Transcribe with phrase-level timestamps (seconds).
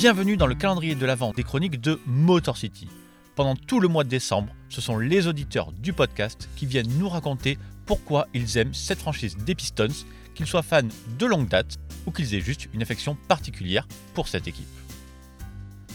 [0.00, 2.88] Bienvenue dans le calendrier de l'avant des chroniques de Motor City.
[3.34, 7.10] Pendant tout le mois de décembre, ce sont les auditeurs du podcast qui viennent nous
[7.10, 10.88] raconter pourquoi ils aiment cette franchise des Pistons, qu'ils soient fans
[11.18, 11.76] de longue date
[12.06, 14.64] ou qu'ils aient juste une affection particulière pour cette équipe.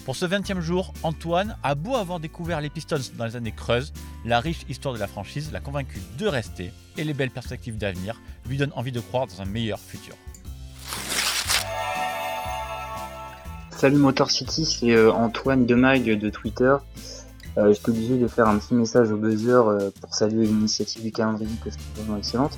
[0.06, 3.92] Pour ce 20e jour, Antoine a beau avoir découvert les Pistons dans les années creuses,
[4.24, 8.22] la riche histoire de la franchise l'a convaincu de rester et les belles perspectives d'avenir
[8.48, 10.14] lui donnent envie de croire dans un meilleur futur.
[13.78, 16.78] Salut Motor City, c'est euh, Antoine Demague de Twitter.
[17.58, 21.04] Euh, je suis obligé de faire un petit message au buzzer euh, pour saluer l'initiative
[21.04, 22.58] du calendrier que trouve vraiment excellente.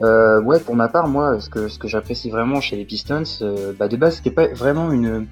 [0.00, 3.22] Ouais, pour ma part, moi, ce que, ce que j'apprécie vraiment chez les Pistons,
[3.78, 5.26] bah de base, c'était pas vraiment une,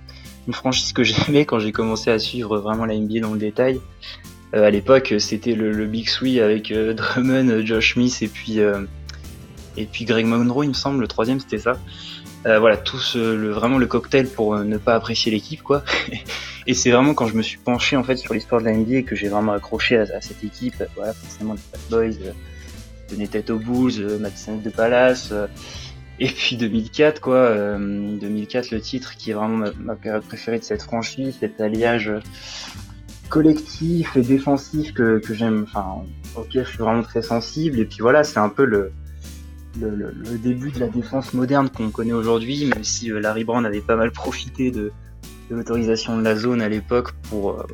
[0.52, 3.82] franchise que j'aimais quand j'ai commencé à suivre vraiment la NBA dans le détail.
[4.54, 8.58] À l'époque, c'était le, Big Three avec Drummond, Josh Smith et puis
[9.76, 11.76] et puis Greg Monroe, il me semble, le troisième, c'était ça.
[12.46, 15.82] Euh, voilà, tout ce, le, vraiment le cocktail pour ne pas apprécier l'équipe, quoi.
[16.66, 19.02] et c'est vraiment quand je me suis penché en fait sur l'histoire de la NBA
[19.02, 20.82] que j'ai vraiment accroché à, cette équipe.
[20.96, 25.46] Voilà, forcément les Bad Boys, euh, de tête aux Bulls, euh, Madison de Palace, euh,
[26.18, 27.76] et puis 2004, quoi.
[27.76, 32.12] 2004, le titre qui est vraiment ma, ma, période préférée de cette franchise, cet alliage
[33.28, 36.04] collectif et défensif que, que j'aime, enfin,
[36.36, 37.80] auquel je suis vraiment très sensible.
[37.80, 38.92] Et puis voilà, c'est un peu le
[39.80, 43.80] le, début de la défense moderne qu'on connaît aujourd'hui, même si euh, Larry Brown avait
[43.80, 44.92] pas mal profité de,
[45.50, 47.66] l'autorisation de la zone à l'époque pour, euh,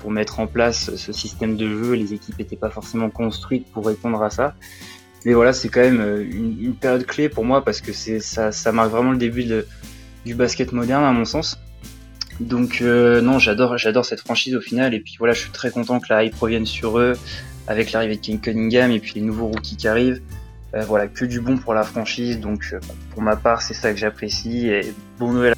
[0.00, 1.92] pour mettre en place ce système de jeu.
[1.94, 4.54] Les équipes n'étaient pas forcément construites pour répondre à ça.
[5.24, 8.90] Mais voilà, c'est quand même euh, une, période clé pour moi parce que ça, marque
[8.90, 9.44] vraiment le début
[10.24, 11.58] du basket moderne à mon sens.
[12.40, 16.00] Donc non, j'adore j'adore cette franchise au final et puis voilà, je suis très content
[16.00, 17.12] que la hype revienne sur eux
[17.68, 20.20] avec l'arrivée de King Cunningham et puis les nouveaux rookies qui arrivent.
[20.74, 22.40] Euh, voilà, que du bon pour la franchise.
[22.40, 24.68] Donc, euh, pour ma part, c'est ça que j'apprécie.
[24.68, 25.54] Et bon Noël